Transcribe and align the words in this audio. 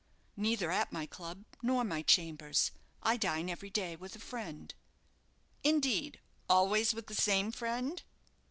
"Neither 0.35 0.71
at 0.71 0.91
my 0.91 1.05
club, 1.05 1.45
nor 1.61 1.83
my 1.83 2.01
chambers; 2.01 2.71
I 3.03 3.17
dine 3.17 3.51
every 3.51 3.69
day 3.69 3.95
with 3.95 4.15
a 4.15 4.19
friend." 4.19 4.73
"Indeed; 5.63 6.19
always 6.49 6.91
with 6.95 7.05
the 7.05 7.13
same 7.13 7.51
friend?" 7.51 8.01